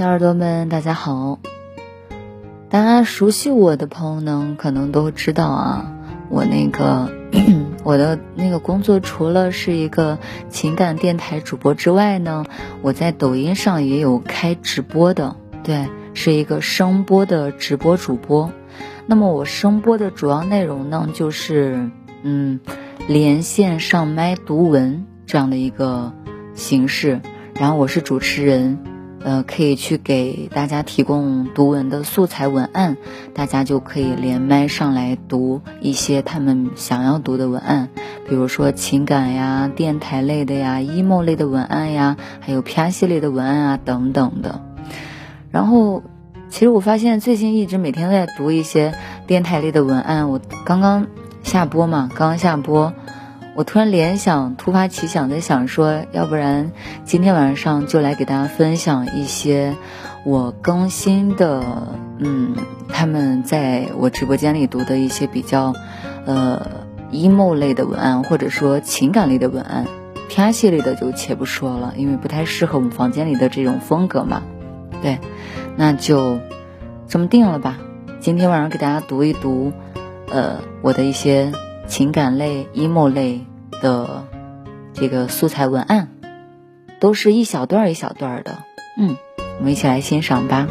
[0.00, 1.40] 小耳朵们，大家好！
[2.70, 5.92] 大家熟悉我的朋友呢，可能都知道啊，
[6.30, 7.12] 我那个
[7.84, 10.18] 我的那个工作，除了是一个
[10.48, 12.46] 情感电台主播之外呢，
[12.80, 18.50] 我在抖音上也有开直播的，对，是一个声播的直播主播。
[19.04, 21.90] 那么我声播的主要内容呢，就是
[22.22, 22.60] 嗯，
[23.06, 26.14] 连线上麦读文这样的一个
[26.54, 27.20] 形式，
[27.54, 28.78] 然后我是主持人。
[29.22, 32.96] 呃，可以去给大家提供读文的素材文案，
[33.34, 37.90] 大家就可以连麦上来读一些他们想要读的文案，
[38.28, 44.62] 比如说情感呀、电台类的呀、emo 类的文案呀，还有 P R 系列的文案啊等等的。
[45.50, 46.02] 然后，
[46.48, 48.94] 其实我发现最近一直每天在读一些
[49.26, 50.30] 电台类的文案。
[50.30, 51.06] 我刚刚
[51.42, 52.94] 下播嘛，刚刚下播。
[53.60, 56.72] 我突然联想，突发奇想，在想说，要不然
[57.04, 59.76] 今天晚上就来给大家分享一些
[60.24, 61.62] 我更新的，
[62.16, 62.56] 嗯，
[62.88, 65.74] 他们在我直播间里读的一些比较，
[66.24, 69.84] 呃，emo 类的文案，或者说情感类的文案，
[70.30, 74.42] 偏系列的就且不说了，因为不太适合我们房间里的这种风格嘛。
[75.02, 75.18] 对，
[75.76, 76.38] 那就
[77.08, 77.76] 这么定了吧。
[78.20, 79.70] 今天晚上给大家读一读，
[80.30, 81.52] 呃，我的一些。
[81.86, 83.40] 情感类、emo 类
[83.80, 84.26] 的
[84.94, 86.08] 这个素材文案，
[87.00, 88.58] 都是一小段一小段的。
[88.96, 89.16] 嗯，
[89.58, 90.68] 我们一起来欣赏吧。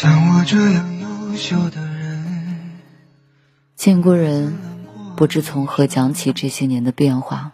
[0.00, 2.24] 像我这样优秀的人，
[3.74, 4.56] 见过人，
[5.16, 7.50] 不知从何讲起这些年的变化。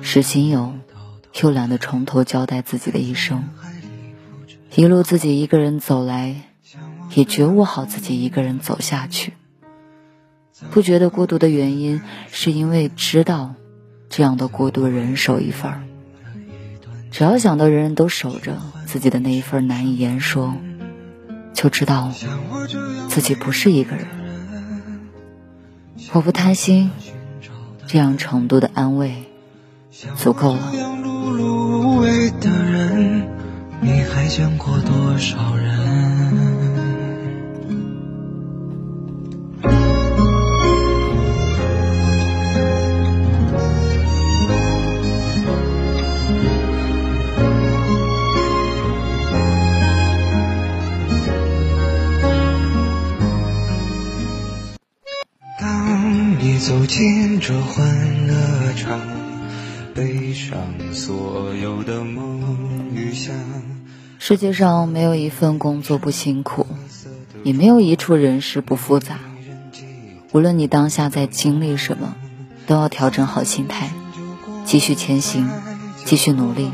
[0.00, 0.72] 是心有，
[1.40, 3.44] 又懒得从头交代自己的一生。
[4.74, 6.34] 一路自己一个人走来，
[7.14, 9.34] 也觉悟好自己一个人走下去。
[10.72, 12.02] 不觉得孤独的原因，
[12.32, 13.54] 是因为知道，
[14.08, 15.84] 这样的孤独人手一份儿。
[17.12, 20.56] 只要想到人人都守着自己的那一份难以言说。
[21.54, 22.10] 就知道
[23.08, 24.06] 自己不是一个人，
[26.12, 26.90] 我不贪心，
[27.86, 29.24] 这样程度的安慰
[30.16, 30.72] 足够了。
[33.80, 35.91] 你还见过多少人
[57.44, 59.00] 这欢乐场，
[59.96, 60.56] 背上
[60.92, 63.34] 所有的梦与想。
[64.20, 66.68] 世界上没有一份工作不辛苦，
[67.42, 69.18] 也没有一处人事不复杂。
[70.30, 72.14] 无论你当下在经历什么，
[72.68, 73.90] 都要调整好心态，
[74.64, 75.50] 继续前行，
[76.04, 76.70] 继续努力。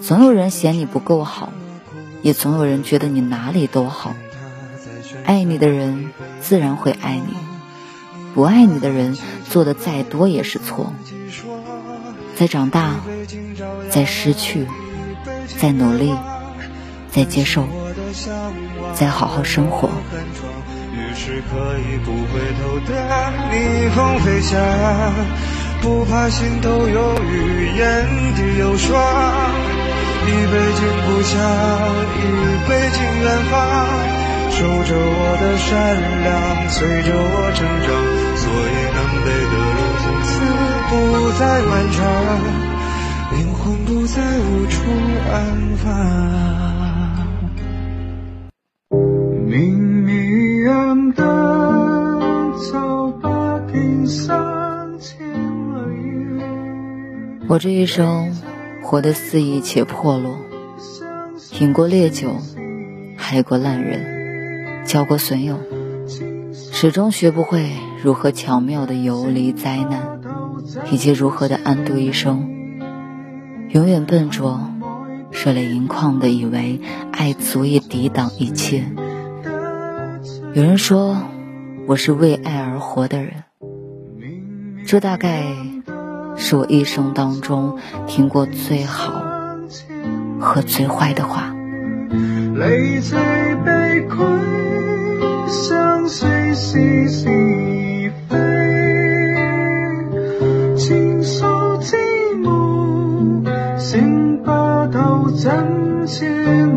[0.00, 1.52] 总有人嫌你不够好，
[2.22, 4.14] 也总有人觉得你哪里都好。
[5.26, 6.08] 爱你的人
[6.40, 7.36] 自然会爱你。
[8.34, 9.16] 不爱你的人
[9.48, 10.92] 做的再多也是错。
[12.36, 13.00] 在长大，
[13.90, 14.66] 在失去，
[15.60, 16.14] 在努力，
[17.10, 17.66] 在接受，
[18.94, 19.90] 在好好生活。
[25.80, 29.00] 不怕心头有雨，眼底有霜。
[30.26, 31.38] 一杯敬故乡，
[32.16, 32.20] 一
[32.68, 34.27] 杯敬远方。
[34.58, 35.70] 守着我的善
[36.24, 36.76] 良，随
[37.06, 37.88] 着我成长。
[38.34, 40.28] 所以南北的路从此
[40.90, 40.92] 不
[41.38, 42.02] 再漫长，
[43.38, 44.74] 灵魂不再无处
[45.30, 45.32] 安
[45.76, 45.86] 放。
[49.46, 51.24] 明明暗淡，
[52.72, 55.24] 早把冰山牵
[55.70, 56.42] 了月。
[57.48, 58.34] 我这一生
[58.82, 60.36] 活得肆意且破落，
[61.60, 62.36] 饮过烈酒，
[63.16, 64.17] 害过烂人，
[64.88, 65.58] 交过损友，
[66.72, 70.18] 始终学不会如何巧妙的游离灾难，
[70.90, 72.48] 以及如何的安度一生。
[73.68, 74.72] 永远笨拙，
[75.30, 76.80] 热泪盈眶的以为
[77.12, 78.86] 爱足以抵挡一切。
[80.54, 81.18] 有人说
[81.86, 83.44] 我是为爱而活的人，
[84.86, 85.44] 这大概
[86.38, 89.22] 是我一生当中听过最好
[90.40, 91.54] 和最坏的话。
[106.10, 106.67] 是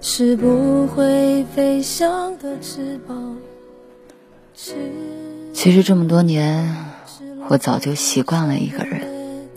[0.00, 3.36] 是不会飞翔的翅膀。
[5.52, 6.76] 其实这么多年，
[7.48, 9.48] 我早就习惯了一个人，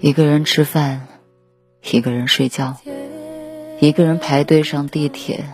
[0.00, 1.08] 一个人吃饭，
[1.90, 2.76] 一个人睡觉，
[3.80, 5.46] 一个人排队上地铁，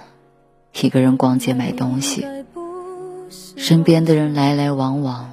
[0.81, 2.27] 一个人逛街买东西。
[3.57, 5.33] 身边的人来来往往，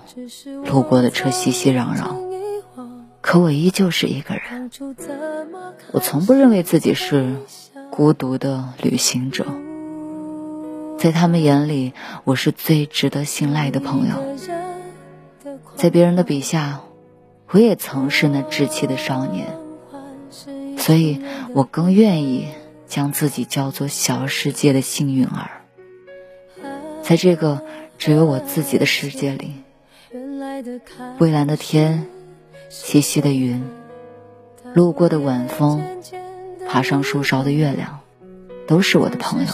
[0.65, 2.15] 路过的车熙熙攘攘，
[3.29, 4.71] 可我依旧是一个人。
[5.91, 7.35] 我从不认为自己是。
[7.91, 9.45] 孤独的旅行者，
[10.97, 11.91] 在他们眼里，
[12.23, 14.15] 我是最值得信赖的朋友。
[15.75, 16.79] 在别人的笔下，
[17.49, 19.47] 我也曾是那稚气的少年，
[20.77, 21.21] 所以
[21.53, 22.47] 我更愿意
[22.87, 25.61] 将自己叫做小世界的幸运儿。
[27.03, 27.61] 在这个
[27.97, 29.55] 只有我自己的世界里，
[31.17, 32.07] 蔚蓝的天，
[32.69, 33.63] 细细的云，
[34.73, 35.83] 路过的晚风。
[36.67, 38.01] 爬上树梢的月亮，
[38.67, 39.47] 都是我的朋友。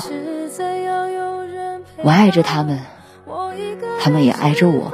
[2.03, 2.81] 我爱着他们，
[4.01, 4.91] 他们也爱着我。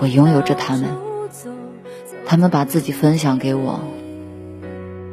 [0.00, 0.88] 我拥有着他们，
[2.26, 3.80] 他们把自己分享给我，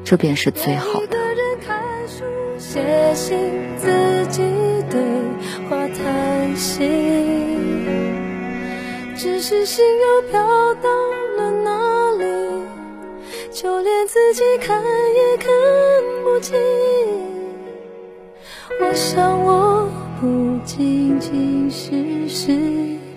[0.04, 1.18] 这便是最好的。
[9.16, 10.40] 只是心又飘
[10.76, 11.17] 到了哪里？
[13.60, 15.50] 就连自己看也看
[16.24, 16.56] 不清，
[18.80, 19.90] 我想我
[20.22, 22.56] 不仅仅是失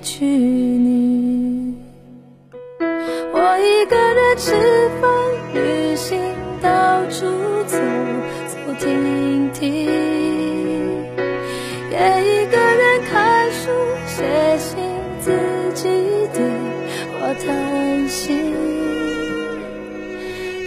[0.02, 1.74] 去你。
[2.80, 4.54] 我一个人吃
[4.98, 5.10] 饭、
[5.52, 6.18] 旅行、
[6.62, 7.26] 到处
[7.66, 7.76] 走
[8.48, 9.90] 走停停，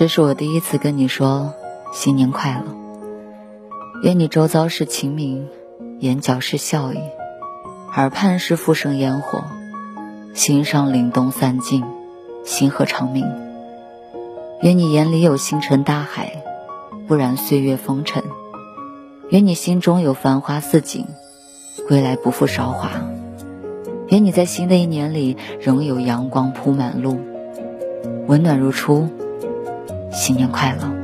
[0.00, 1.52] 这是我第一次跟你说
[1.92, 2.74] 新年快乐，
[4.02, 5.46] 愿你周遭是晴明，
[5.98, 6.98] 眼角是笑意，
[7.94, 9.44] 耳畔是复生烟火，
[10.32, 11.84] 心上凛冬散尽，
[12.46, 13.26] 星河长明。
[14.62, 16.44] 愿你眼里有星辰大海，
[17.06, 18.24] 不染岁月风尘。
[19.28, 21.04] 愿你心中有繁花似锦，
[21.86, 22.88] 归来不负韶华。
[24.08, 27.20] 愿你在新的一年里仍有阳光铺满路，
[28.28, 29.06] 温暖如初。
[30.12, 30.99] 新年快乐。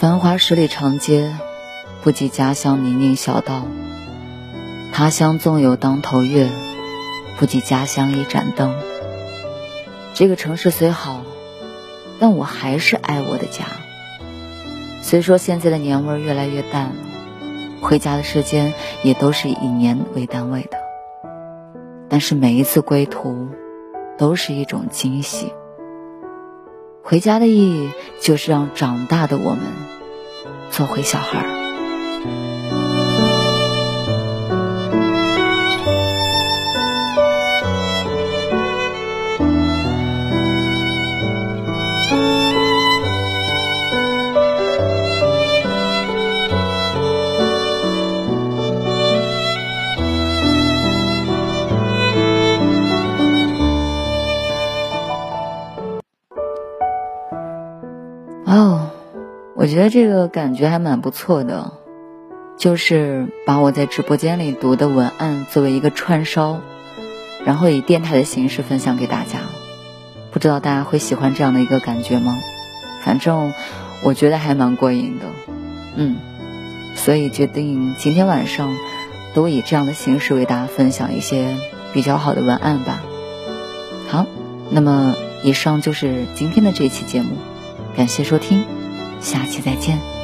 [0.00, 1.34] 繁华十里长街，
[2.04, 3.66] 不及家乡泥泞小道；
[4.92, 6.48] 他乡纵有当头月，
[7.36, 8.76] 不及家乡一盏灯。
[10.14, 11.22] 这个城市虽好，
[12.20, 13.64] 但我还是爱我的家。
[15.02, 16.94] 虽说现在的年味越来越淡了，
[17.80, 20.78] 回家的时间也都是以年为单位的。
[22.08, 23.48] 但是每一次归途，
[24.16, 25.52] 都是一种惊喜。
[27.08, 29.62] 回家的意义就是让长大的我们
[30.70, 32.57] 做回小孩儿。
[59.58, 61.72] 我觉得这个感觉还蛮不错的，
[62.56, 66.60] 就是把我在直播间里读的文案作为一个串烧，
[67.44, 69.40] 然后以电台的形式分享给大家。
[70.30, 72.36] 不知道大家会喜欢这样的一个感觉吗？
[73.02, 73.52] 反正
[74.04, 75.24] 我觉得还蛮过瘾的，
[75.96, 76.18] 嗯，
[76.94, 78.76] 所以决定今天晚上
[79.34, 81.56] 都以这样的形式为大家分享一些
[81.92, 83.02] 比较好的文案吧。
[84.06, 84.24] 好，
[84.70, 87.30] 那么以上就是今天的这期节目，
[87.96, 88.77] 感谢收听。
[89.20, 90.17] 下期再见。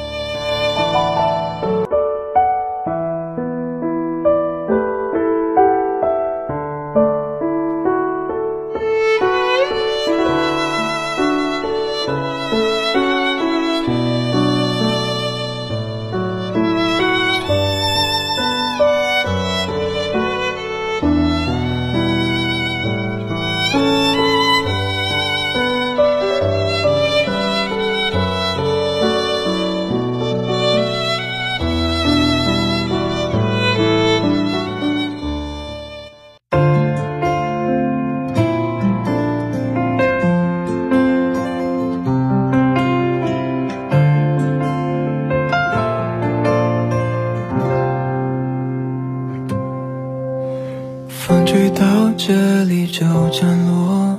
[52.17, 54.17] 这里就降落，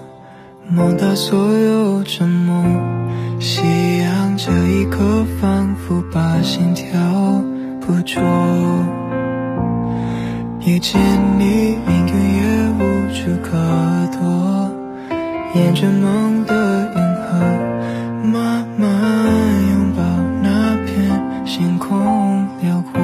[0.69, 2.63] 梦到所有沉默。
[3.41, 3.63] 夕
[3.99, 6.87] 阳这一刻，仿佛把心跳
[7.81, 8.23] 捕捉。
[10.67, 11.01] 遇见
[11.39, 12.43] 你，命运也
[12.79, 12.81] 无
[13.13, 13.57] 处可
[14.13, 14.71] 躲。
[15.55, 17.29] 沿着梦的银河，
[18.23, 18.87] 慢慢
[19.71, 20.03] 拥抱
[20.43, 22.96] 那片星空辽阔。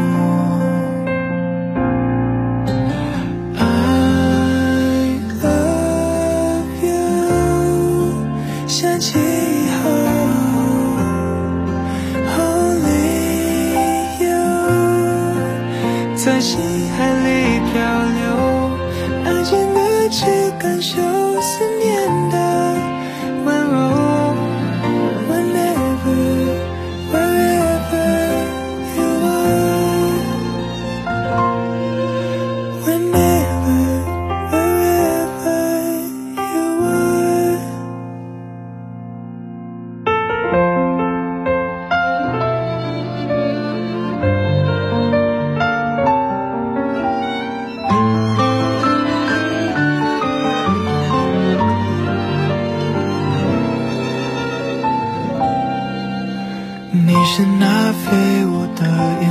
[58.05, 59.22] 飞舞的